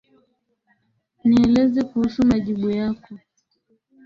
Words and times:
Nieleze 1.27 1.81
kuhusu 1.89 2.19
majibu 2.29 2.67
yako 2.79 3.11